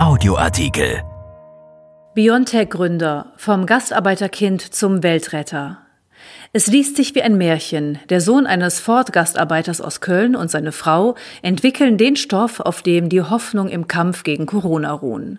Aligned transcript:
Audioartikel. 0.00 1.02
Biontech-Gründer 2.14 3.34
vom 3.36 3.66
Gastarbeiterkind 3.66 4.72
zum 4.72 5.02
Weltretter. 5.02 5.82
Es 6.54 6.68
liest 6.68 6.96
sich 6.96 7.14
wie 7.14 7.20
ein 7.20 7.36
Märchen. 7.36 7.98
Der 8.08 8.22
Sohn 8.22 8.46
eines 8.46 8.80
Ford-Gastarbeiters 8.80 9.82
aus 9.82 10.00
Köln 10.00 10.36
und 10.36 10.50
seine 10.50 10.72
Frau 10.72 11.16
entwickeln 11.42 11.98
den 11.98 12.16
Stoff, 12.16 12.60
auf 12.60 12.80
dem 12.80 13.10
die 13.10 13.20
Hoffnung 13.20 13.68
im 13.68 13.88
Kampf 13.88 14.22
gegen 14.22 14.46
Corona 14.46 14.90
ruhen. 14.90 15.38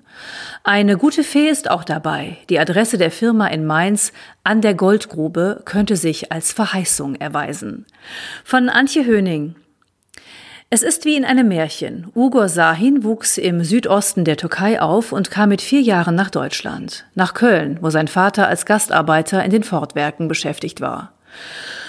Eine 0.64 0.96
gute 0.96 1.24
Fee 1.24 1.50
ist 1.50 1.72
auch 1.72 1.84
dabei. 1.84 2.38
Die 2.52 2.60
Adresse 2.60 3.00
der 3.00 3.10
Firma 3.10 3.48
in 3.48 3.66
Mainz 3.66 4.14
an 4.44 4.62
der 4.62 4.76
Goldgrube 4.76 5.64
könnte 5.66 5.96
sich 5.96 6.32
als 6.32 6.54
Verheißung 6.54 7.16
erweisen. 7.16 7.88
Von 8.44 8.70
Antje 8.70 9.06
Höning. 9.06 9.56
Es 10.74 10.84
ist 10.84 11.04
wie 11.04 11.18
in 11.18 11.26
einem 11.26 11.50
Märchen. 11.50 12.08
Ugur 12.16 12.48
Sahin 12.48 13.04
wuchs 13.04 13.38
im 13.38 13.62
Südosten 13.62 14.24
der 14.24 14.38
Türkei 14.38 14.82
auf 14.82 15.12
und 15.12 15.30
kam 15.30 15.50
mit 15.50 15.62
vier 15.62 15.82
Jahren 15.82 16.16
nach 16.16 16.30
Deutschland, 16.30 17.04
nach 17.14 17.34
Köln, 17.34 17.78
wo 17.82 17.90
sein 17.90 18.08
Vater 18.08 18.48
als 18.48 18.66
Gastarbeiter 18.66 19.44
in 19.44 19.52
den 19.52 19.64
Fortwerken 19.64 20.30
beschäftigt 20.30 20.80
war. 20.80 21.12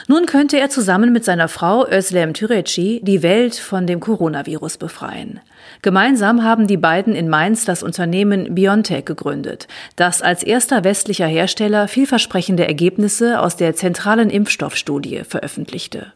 Nun 0.08 0.26
könnte 0.26 0.58
er 0.58 0.68
zusammen 0.68 1.12
mit 1.12 1.24
seiner 1.24 1.46
Frau 1.46 1.86
Özlem 1.88 2.34
Türeci 2.34 3.00
die 3.04 3.22
Welt 3.22 3.54
von 3.54 3.86
dem 3.86 4.00
Coronavirus 4.00 4.78
befreien. 4.78 5.38
Gemeinsam 5.82 6.42
haben 6.42 6.66
die 6.66 6.76
beiden 6.76 7.14
in 7.14 7.28
Mainz 7.28 7.64
das 7.64 7.84
Unternehmen 7.84 8.52
BioNTech 8.52 9.04
gegründet, 9.04 9.68
das 9.94 10.22
als 10.22 10.42
erster 10.42 10.82
westlicher 10.82 11.28
Hersteller 11.28 11.86
vielversprechende 11.86 12.66
Ergebnisse 12.66 13.38
aus 13.38 13.54
der 13.54 13.76
zentralen 13.76 14.28
Impfstoffstudie 14.28 15.22
veröffentlichte. 15.22 16.12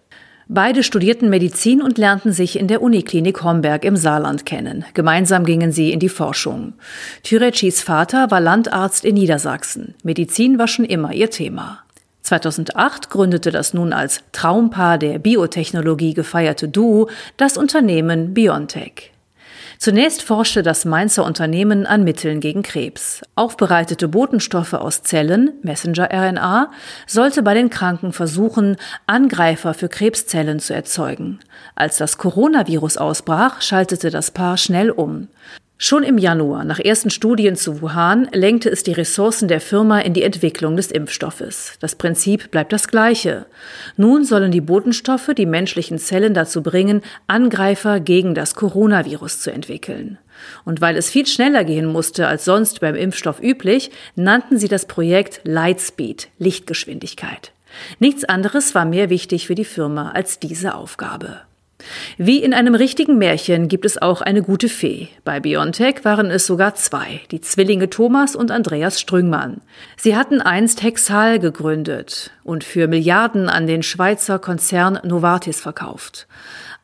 Beide 0.49 0.85
studierten 0.85 1.29
Medizin 1.29 1.83
und 1.83 1.99
lernten 1.99 2.33
sich 2.33 2.57
in 2.57 2.69
der 2.69 2.81
Uniklinik 2.81 3.43
Homberg 3.43 3.85
im 3.85 3.97
Saarland 3.97 4.47
kennen. 4.47 4.85
Gemeinsam 4.95 5.45
gingen 5.45 5.73
sie 5.73 5.91
in 5.91 5.99
die 5.99 6.09
Forschung. 6.09 6.75
Türecis 7.25 7.83
Vater 7.83 8.31
war 8.31 8.41
Landarzt 8.41 9.05
in 9.05 9.15
Niedersachsen. 9.15 9.95
Medizin 10.05 10.57
war 10.57 10.69
schon 10.69 10.85
immer 10.85 11.13
ihr 11.13 11.31
Thema. 11.31 11.81
2008 12.23 13.11
gründete 13.11 13.51
das 13.51 13.75
nun 13.75 13.93
als 13.93 14.21
Traumpaar 14.31 14.99
der 14.99 15.19
Biotechnologie 15.19 16.15
gefeierte 16.15 16.69
Duo 16.69 17.09
das 17.37 17.57
Unternehmen 17.57 18.33
Biontech. 18.33 19.16
Zunächst 19.79 20.23
forschte 20.23 20.63
das 20.63 20.85
Mainzer 20.85 21.25
Unternehmen 21.25 21.87
an 21.87 22.03
Mitteln 22.03 22.41
gegen 22.41 22.63
Krebs. 22.63 23.23
Aufbereitete 23.35 24.09
Botenstoffe 24.09 24.73
aus 24.73 25.03
Zellen, 25.03 25.53
Messenger-RNA, 25.63 26.71
sollte 27.07 27.43
bei 27.43 27.55
den 27.55 27.71
Kranken 27.71 28.13
versuchen, 28.13 28.77
Angreifer 29.07 29.75
für 29.75 29.89
Krebszellen 29.89 30.61
zu 30.61 30.75
erzeugen. 30.75 31.41
Als 31.75 31.99
das 31.99 32.19
Coronavirus 32.19 32.97
ausbrach, 32.97 33.61
schaltete 33.61 34.11
das 34.11 34.31
Paar 34.31 34.57
schnell 34.57 34.91
um. 34.91 35.29
Schon 35.79 36.05
im 36.05 36.17
Januar, 36.17 36.65
nach 36.65 36.79
ersten 36.79 37.11
Studien 37.11 37.55
zu 37.55 37.83
Wuhan, 37.83 38.29
lenkte 38.33 38.71
es 38.71 38.83
die 38.83 38.93
Ressourcen 38.93 39.47
der 39.47 39.61
Firma 39.61 40.01
in 40.01 40.15
die 40.15 40.23
Entwicklung 40.23 40.75
des 40.75 40.91
Impfstoffes. 40.91 41.75
Das 41.81 41.95
Prinzip 41.97 42.51
bleibt 42.51 42.73
das 42.73 42.89
gleiche. 42.89 43.45
Nun 43.99 44.25
sollen 44.25 44.51
die 44.51 44.63
Botenstoffe 44.63 45.33
die 45.37 45.45
menschlichen 45.45 45.99
Zellen 45.99 46.33
dazu 46.33 46.63
bringen, 46.63 47.03
Angreifer 47.27 48.01
gegen 48.01 48.35
das 48.35 48.55
Coronavirus 48.55 49.41
zu 49.41 49.53
entwickeln. 49.53 50.17
Und 50.65 50.81
weil 50.81 50.97
es 50.97 51.11
viel 51.11 51.27
schneller 51.27 51.65
gehen 51.65 51.87
musste 51.87 52.27
als 52.27 52.47
sonst 52.47 52.81
beim 52.81 52.95
Impfstoff 52.95 53.43
üblich, 53.43 53.91
nannten 54.15 54.57
sie 54.57 54.69
das 54.69 54.87
Projekt 54.87 55.43
Lightspeed, 55.45 56.29
Lichtgeschwindigkeit. 56.39 57.53
Nichts 57.99 58.25
anderes 58.25 58.75
war 58.75 58.87
mehr 58.87 59.11
wichtig 59.11 59.47
für 59.47 59.55
die 59.55 59.67
Firma 59.67 60.13
als 60.13 60.39
diese 60.39 60.75
Aufgabe. 60.75 61.43
Wie 62.17 62.43
in 62.43 62.55
einem 62.55 62.75
richtigen 62.75 63.19
Märchen 63.19 63.69
gibt 63.69 63.85
es 63.85 64.01
auch 64.01 64.23
eine 64.23 64.43
gute 64.43 64.69
Fee. 64.69 65.09
Bei 65.25 65.41
Biontech 65.41 66.05
waren 66.05 66.31
es 66.31 66.47
sogar 66.47 66.75
zwei, 66.75 67.21
die 67.31 67.41
Zwillinge 67.41 67.91
Thomas 67.91 68.35
und 68.35 68.51
Andreas 68.51 69.01
Strüngmann. 69.01 69.61
Sie 69.97 70.17
hatten 70.17 70.41
einst 70.41 70.83
Hexal 70.83 71.39
gegründet 71.39 72.31
und 72.45 72.65
für 72.65 72.89
Milliarden 72.89 73.49
an 73.49 73.67
den 73.67 73.83
Schweizer 73.83 74.39
Konzern 74.39 74.99
Novartis 75.05 75.61
verkauft. 75.61 76.27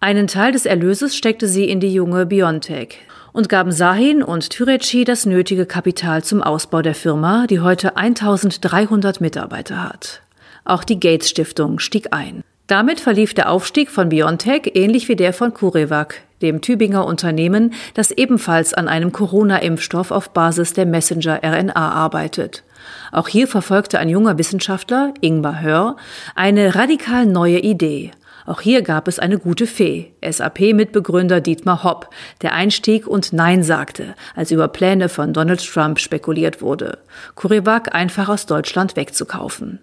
Einen 0.00 0.26
Teil 0.26 0.52
des 0.52 0.66
Erlöses 0.66 1.16
steckte 1.16 1.48
sie 1.48 1.68
in 1.68 1.80
die 1.80 1.92
junge 1.92 2.26
Biontech 2.26 2.98
und 3.32 3.48
gaben 3.48 3.72
Sahin 3.72 4.22
und 4.22 4.50
Türeci 4.50 5.04
das 5.04 5.24
nötige 5.24 5.64
Kapital 5.64 6.22
zum 6.22 6.42
Ausbau 6.42 6.82
der 6.82 6.94
Firma, 6.94 7.46
die 7.46 7.60
heute 7.60 7.96
1300 7.96 9.20
Mitarbeiter 9.20 9.82
hat. 9.82 10.20
Auch 10.64 10.84
die 10.84 11.00
Gates 11.00 11.30
Stiftung 11.30 11.78
stieg 11.78 12.08
ein. 12.12 12.42
Damit 12.72 13.00
verlief 13.00 13.34
der 13.34 13.50
Aufstieg 13.50 13.90
von 13.90 14.08
BioNTech 14.08 14.70
ähnlich 14.72 15.06
wie 15.10 15.14
der 15.14 15.34
von 15.34 15.52
CureVac, 15.52 16.22
dem 16.40 16.62
Tübinger 16.62 17.04
Unternehmen, 17.04 17.74
das 17.92 18.10
ebenfalls 18.10 18.72
an 18.72 18.88
einem 18.88 19.12
Corona-Impfstoff 19.12 20.10
auf 20.10 20.30
Basis 20.30 20.72
der 20.72 20.86
Messenger-RNA 20.86 21.74
arbeitet. 21.74 22.64
Auch 23.10 23.28
hier 23.28 23.46
verfolgte 23.46 23.98
ein 23.98 24.08
junger 24.08 24.38
Wissenschaftler, 24.38 25.12
Ingmar 25.20 25.60
Hör, 25.60 25.96
eine 26.34 26.74
radikal 26.74 27.26
neue 27.26 27.58
Idee. 27.58 28.12
Auch 28.46 28.62
hier 28.62 28.80
gab 28.80 29.06
es 29.06 29.18
eine 29.18 29.36
gute 29.36 29.66
Fee, 29.66 30.10
SAP-Mitbegründer 30.26 31.42
Dietmar 31.42 31.84
Hopp, 31.84 32.08
der 32.40 32.54
einstieg 32.54 33.06
und 33.06 33.34
Nein 33.34 33.62
sagte, 33.62 34.14
als 34.34 34.50
über 34.50 34.68
Pläne 34.68 35.10
von 35.10 35.34
Donald 35.34 35.62
Trump 35.62 35.98
spekuliert 35.98 36.62
wurde, 36.62 37.00
CureVac 37.34 37.94
einfach 37.94 38.30
aus 38.30 38.46
Deutschland 38.46 38.96
wegzukaufen. 38.96 39.80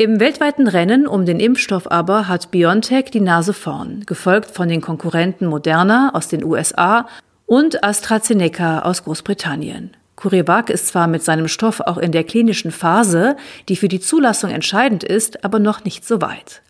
Im 0.00 0.18
weltweiten 0.18 0.66
Rennen 0.66 1.06
um 1.06 1.26
den 1.26 1.40
Impfstoff 1.40 1.90
aber 1.90 2.26
hat 2.26 2.50
BioNTech 2.50 3.10
die 3.10 3.20
Nase 3.20 3.52
vorn, 3.52 4.04
gefolgt 4.06 4.50
von 4.50 4.66
den 4.66 4.80
Konkurrenten 4.80 5.44
Moderna 5.44 6.12
aus 6.14 6.26
den 6.28 6.42
USA 6.42 7.06
und 7.44 7.84
AstraZeneca 7.84 8.78
aus 8.78 9.04
Großbritannien. 9.04 9.94
CureVac 10.16 10.70
ist 10.70 10.88
zwar 10.88 11.06
mit 11.06 11.22
seinem 11.22 11.48
Stoff 11.48 11.80
auch 11.80 11.98
in 11.98 12.12
der 12.12 12.24
klinischen 12.24 12.70
Phase, 12.70 13.36
die 13.68 13.76
für 13.76 13.88
die 13.88 14.00
Zulassung 14.00 14.48
entscheidend 14.48 15.04
ist, 15.04 15.44
aber 15.44 15.58
noch 15.58 15.84
nicht 15.84 16.06
so 16.06 16.22
weit. 16.22 16.62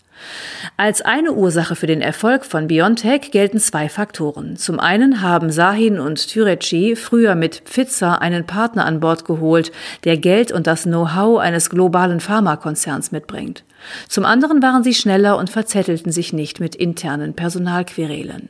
Als 0.76 1.02
eine 1.02 1.32
Ursache 1.32 1.76
für 1.76 1.86
den 1.86 2.00
Erfolg 2.00 2.44
von 2.44 2.66
BioNTech 2.66 3.30
gelten 3.30 3.58
zwei 3.58 3.88
Faktoren. 3.88 4.56
Zum 4.56 4.80
einen 4.80 5.20
haben 5.22 5.50
Sahin 5.50 5.98
und 5.98 6.28
Türeci 6.28 6.96
früher 6.96 7.34
mit 7.34 7.62
Pfizer 7.64 8.22
einen 8.22 8.46
Partner 8.46 8.84
an 8.86 9.00
Bord 9.00 9.24
geholt, 9.24 9.72
der 10.04 10.16
Geld 10.16 10.52
und 10.52 10.66
das 10.66 10.84
Know-how 10.84 11.38
eines 11.38 11.70
globalen 11.70 12.20
Pharmakonzerns 12.20 13.12
mitbringt. 13.12 13.64
Zum 14.08 14.24
anderen 14.24 14.62
waren 14.62 14.84
sie 14.84 14.94
schneller 14.94 15.38
und 15.38 15.50
verzettelten 15.50 16.12
sich 16.12 16.32
nicht 16.32 16.60
mit 16.60 16.74
internen 16.74 17.34
Personalquerelen. 17.34 18.48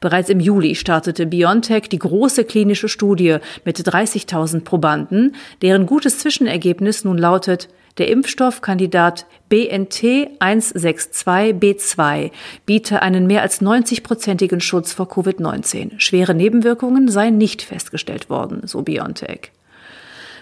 Bereits 0.00 0.28
im 0.28 0.40
Juli 0.40 0.74
startete 0.74 1.26
BioNTech 1.26 1.88
die 1.88 1.98
große 1.98 2.44
klinische 2.44 2.88
Studie 2.88 3.38
mit 3.64 3.78
30.000 3.78 4.64
Probanden, 4.64 5.34
deren 5.62 5.86
gutes 5.86 6.18
Zwischenergebnis 6.18 7.04
nun 7.04 7.18
lautet, 7.18 7.68
der 7.98 8.08
Impfstoffkandidat 8.08 9.26
BNT 9.48 10.30
162b2 10.40 12.30
biete 12.64 13.02
einen 13.02 13.26
mehr 13.26 13.42
als 13.42 13.60
90-prozentigen 13.60 14.60
Schutz 14.60 14.92
vor 14.92 15.06
Covid-19. 15.06 15.98
Schwere 15.98 16.34
Nebenwirkungen 16.34 17.08
seien 17.08 17.36
nicht 17.38 17.62
festgestellt 17.62 18.30
worden, 18.30 18.62
so 18.64 18.82
BioNTech. 18.82 19.52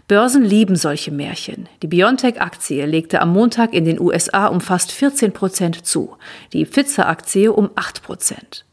Börsen 0.09 0.45
lieben 0.45 0.77
solche 0.77 1.11
Märchen. 1.11 1.69
Die 1.83 1.89
BioNTech-Aktie 1.89 2.87
legte 2.87 3.21
am 3.21 3.33
Montag 3.33 3.75
in 3.75 3.85
den 3.85 3.99
USA 3.99 4.47
um 4.47 4.61
fast 4.61 4.93
14 4.93 5.33
Prozent 5.33 5.85
zu, 5.85 6.17
die 6.53 6.65
Pfizer-Aktie 6.65 7.53
um 7.53 7.71
8 7.75 8.03
Prozent. 8.03 8.67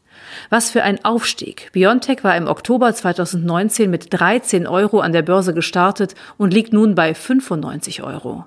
Was 0.50 0.70
für 0.70 0.82
ein 0.82 1.04
Aufstieg. 1.04 1.70
Biontech 1.72 2.24
war 2.24 2.36
im 2.36 2.46
Oktober 2.46 2.94
2019 2.94 3.90
mit 3.90 4.12
13 4.12 4.66
Euro 4.66 5.00
an 5.00 5.12
der 5.12 5.22
Börse 5.22 5.54
gestartet 5.54 6.14
und 6.36 6.52
liegt 6.52 6.72
nun 6.72 6.94
bei 6.94 7.14
95 7.14 8.02
Euro. 8.02 8.44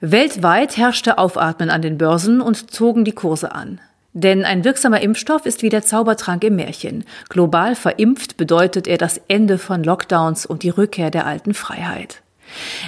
Weltweit 0.00 0.76
herrschte 0.76 1.18
Aufatmen 1.18 1.70
an 1.70 1.82
den 1.82 1.96
Börsen 1.98 2.40
und 2.40 2.70
zogen 2.70 3.04
die 3.04 3.12
Kurse 3.12 3.54
an. 3.54 3.80
Denn 4.12 4.44
ein 4.44 4.64
wirksamer 4.64 5.00
Impfstoff 5.00 5.44
ist 5.46 5.62
wie 5.62 5.68
der 5.68 5.82
Zaubertrank 5.82 6.42
im 6.44 6.56
Märchen. 6.56 7.04
Global 7.28 7.74
verimpft 7.74 8.36
bedeutet 8.36 8.86
er 8.86 8.98
das 8.98 9.20
Ende 9.28 9.58
von 9.58 9.84
Lockdowns 9.84 10.46
und 10.46 10.62
die 10.62 10.70
Rückkehr 10.70 11.10
der 11.10 11.26
alten 11.26 11.52
Freiheit. 11.52 12.22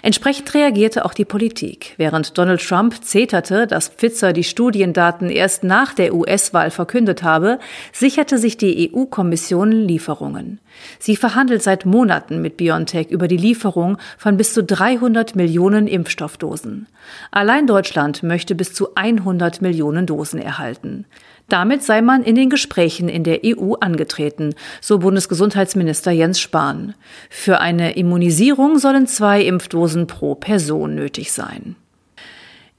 Entsprechend 0.02 0.55
reagierte 0.55 1.05
auch 1.05 1.14
die 1.14 1.25
Politik. 1.25 1.94
Während 1.96 2.38
Donald 2.38 2.66
Trump 2.66 3.05
zeterte, 3.05 3.66
dass 3.66 3.88
Pfizer 3.88 4.32
die 4.32 4.44
Studiendaten 4.44 5.31
erst 5.31 5.64
nach 5.64 5.94
der 5.94 6.14
US-Wahl 6.14 6.70
verkündet 6.70 7.22
habe, 7.22 7.58
sicherte 7.93 8.38
sich 8.38 8.56
die 8.56 8.93
EU-Kommission 8.93 9.72
Lieferungen. 9.72 10.60
Sie 10.99 11.16
verhandelt 11.16 11.62
seit 11.62 11.87
Monaten 11.87 12.40
mit 12.40 12.56
BioNTech 12.56 13.10
über 13.10 13.28
die 13.28 13.37
Lieferung 13.37 13.99
von 14.16 14.37
bis 14.37 14.55
zu 14.55 14.62
300 14.62 15.34
Millionen 15.34 15.87
Impfstoffdosen. 15.87 16.87
Allein 17.31 17.66
Deutschland 17.66 18.22
möchte 18.22 18.54
bis 18.54 18.75
zu 18.75 18.94
100 18.94 19.61
Millionen 19.62 20.06
Dosen 20.06 20.40
erhalten. 20.40 21.04
Damit 21.49 21.83
sei 21.83 22.03
man 22.03 22.23
in 22.23 22.35
den 22.35 22.50
Gesprächen 22.50 23.09
in 23.09 23.25
der 23.25 23.41
EU 23.45 23.75
angetreten, 23.81 24.55
so 24.83 24.99
Bundesgesundheitsminister 24.99 26.11
Jens 26.11 26.41
Spahn. 26.41 26.95
Für 27.31 27.61
eine 27.61 27.97
Immunisierung 27.97 28.79
sollen 28.79 29.06
zwei 29.06 29.43
Impfdosen 29.43 30.06
pro 30.06 30.35
Person 30.35 30.95
nötig 30.95 31.33
sein. 31.33 31.77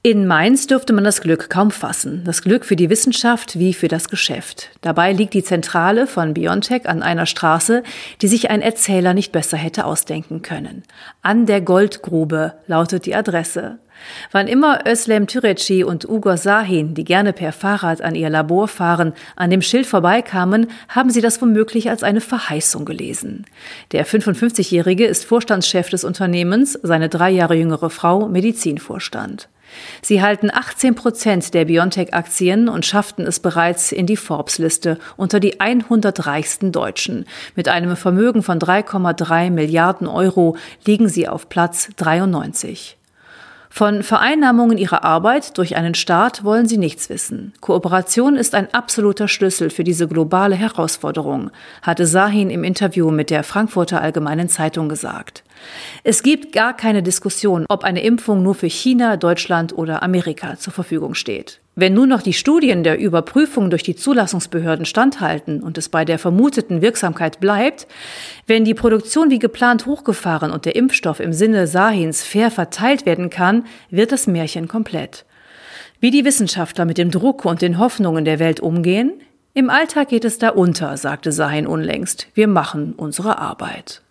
In 0.02 0.26
Mainz 0.26 0.66
dürfte 0.66 0.94
man 0.94 1.04
das 1.04 1.20
Glück 1.20 1.50
kaum 1.50 1.70
fassen. 1.70 2.22
Das 2.24 2.40
Glück 2.40 2.64
für 2.64 2.74
die 2.74 2.88
Wissenschaft 2.88 3.58
wie 3.58 3.74
für 3.74 3.88
das 3.88 4.08
Geschäft. 4.08 4.70
Dabei 4.80 5.12
liegt 5.12 5.34
die 5.34 5.44
Zentrale 5.44 6.06
von 6.06 6.32
Biontech 6.32 6.88
an 6.88 7.02
einer 7.02 7.26
Straße, 7.26 7.82
die 8.22 8.28
sich 8.28 8.48
ein 8.48 8.62
Erzähler 8.62 9.12
nicht 9.12 9.30
besser 9.30 9.58
hätte 9.58 9.84
ausdenken 9.84 10.40
können. 10.40 10.84
An 11.20 11.44
der 11.44 11.60
Goldgrube 11.60 12.54
lautet 12.66 13.04
die 13.04 13.14
Adresse. 13.14 13.78
Wann 14.32 14.48
immer 14.48 14.86
Özlem 14.88 15.26
Türeci 15.26 15.84
und 15.84 16.08
Ugo 16.08 16.34
Sahin, 16.34 16.94
die 16.94 17.04
gerne 17.04 17.34
per 17.34 17.52
Fahrrad 17.52 18.00
an 18.00 18.14
ihr 18.14 18.30
Labor 18.30 18.68
fahren, 18.68 19.12
an 19.36 19.50
dem 19.50 19.60
Schild 19.60 19.84
vorbeikamen, 19.84 20.68
haben 20.88 21.10
sie 21.10 21.20
das 21.20 21.42
womöglich 21.42 21.90
als 21.90 22.02
eine 22.02 22.22
Verheißung 22.22 22.86
gelesen. 22.86 23.44
Der 23.92 24.06
55-Jährige 24.06 25.04
ist 25.04 25.26
Vorstandschef 25.26 25.90
des 25.90 26.04
Unternehmens, 26.04 26.78
seine 26.82 27.10
drei 27.10 27.28
Jahre 27.28 27.56
jüngere 27.56 27.90
Frau 27.90 28.28
Medizinvorstand. 28.28 29.50
Sie 30.02 30.22
halten 30.22 30.50
18 30.52 30.94
Prozent 30.94 31.54
der 31.54 31.64
BioNTech-Aktien 31.64 32.68
und 32.68 32.86
schafften 32.86 33.26
es 33.26 33.40
bereits 33.40 33.92
in 33.92 34.06
die 34.06 34.16
Forbes-Liste 34.16 34.98
unter 35.16 35.40
die 35.40 35.60
100 35.60 36.26
reichsten 36.26 36.72
Deutschen. 36.72 37.26
Mit 37.56 37.68
einem 37.68 37.96
Vermögen 37.96 38.42
von 38.42 38.58
3,3 38.58 39.50
Milliarden 39.50 40.06
Euro 40.06 40.56
liegen 40.84 41.08
sie 41.08 41.28
auf 41.28 41.48
Platz 41.48 41.88
93. 41.96 42.96
Von 43.72 44.02
Vereinnahmungen 44.02 44.78
ihrer 44.78 45.04
Arbeit 45.04 45.56
durch 45.56 45.76
einen 45.76 45.94
Staat 45.94 46.42
wollen 46.42 46.66
sie 46.66 46.76
nichts 46.76 47.08
wissen. 47.08 47.52
Kooperation 47.60 48.34
ist 48.34 48.56
ein 48.56 48.74
absoluter 48.74 49.28
Schlüssel 49.28 49.70
für 49.70 49.84
diese 49.84 50.08
globale 50.08 50.56
Herausforderung, 50.56 51.52
hatte 51.80 52.04
Sahin 52.04 52.50
im 52.50 52.64
Interview 52.64 53.12
mit 53.12 53.30
der 53.30 53.44
Frankfurter 53.44 54.02
Allgemeinen 54.02 54.48
Zeitung 54.48 54.88
gesagt. 54.88 55.44
Es 56.04 56.22
gibt 56.22 56.52
gar 56.52 56.76
keine 56.76 57.02
Diskussion, 57.02 57.66
ob 57.68 57.84
eine 57.84 58.02
Impfung 58.02 58.42
nur 58.42 58.54
für 58.54 58.68
China, 58.68 59.16
Deutschland 59.16 59.76
oder 59.76 60.02
Amerika 60.02 60.56
zur 60.56 60.72
Verfügung 60.72 61.14
steht. 61.14 61.60
Wenn 61.76 61.94
nun 61.94 62.08
noch 62.08 62.22
die 62.22 62.32
Studien 62.32 62.82
der 62.82 62.98
Überprüfung 62.98 63.70
durch 63.70 63.82
die 63.82 63.96
Zulassungsbehörden 63.96 64.84
standhalten 64.84 65.62
und 65.62 65.78
es 65.78 65.88
bei 65.88 66.04
der 66.04 66.18
vermuteten 66.18 66.82
Wirksamkeit 66.82 67.40
bleibt, 67.40 67.86
wenn 68.46 68.64
die 68.64 68.74
Produktion 68.74 69.30
wie 69.30 69.38
geplant 69.38 69.86
hochgefahren 69.86 70.50
und 70.50 70.64
der 70.64 70.76
Impfstoff 70.76 71.20
im 71.20 71.32
Sinne 71.32 71.66
Sahins 71.66 72.22
fair 72.22 72.50
verteilt 72.50 73.06
werden 73.06 73.30
kann, 73.30 73.64
wird 73.88 74.12
das 74.12 74.26
Märchen 74.26 74.68
komplett. 74.68 75.24
Wie 76.00 76.10
die 76.10 76.24
Wissenschaftler 76.24 76.86
mit 76.86 76.98
dem 76.98 77.10
Druck 77.10 77.44
und 77.44 77.62
den 77.62 77.78
Hoffnungen 77.78 78.24
der 78.24 78.38
Welt 78.38 78.60
umgehen? 78.60 79.12
Im 79.52 79.68
Alltag 79.68 80.08
geht 80.08 80.24
es 80.24 80.38
da 80.38 80.50
unter, 80.50 80.96
sagte 80.96 81.32
Sahin 81.32 81.66
unlängst. 81.66 82.28
Wir 82.34 82.48
machen 82.48 82.94
unsere 82.96 83.38
Arbeit. 83.38 84.02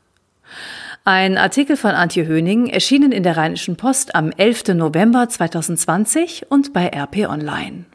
Ein 1.12 1.40
Artikel 1.40 1.76
von 1.76 1.90
Antje 1.90 2.28
Höning 2.28 2.68
erschienen 2.68 3.12
in 3.12 3.24
der 3.24 3.36
Rheinischen 3.36 3.78
Post 3.78 4.14
am 4.14 4.30
11. 4.30 4.76
November 4.76 5.28
2020 5.28 6.52
und 6.52 6.72
bei 6.72 6.86
RP 6.86 7.28
Online. 7.28 7.86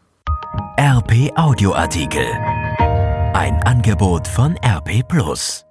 RP 0.77 1.31
Audioartikel. 1.37 2.27
Ein 3.33 3.63
Angebot 3.65 4.27
von 4.27 4.57
RP 4.67 5.07
Plus. 5.07 5.65